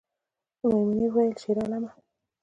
میمونۍ 0.67 1.07
ویلې 1.13 1.37
شیرعالمه 1.41 1.89